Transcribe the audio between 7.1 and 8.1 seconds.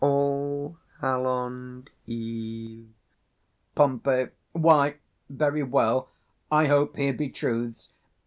be truths.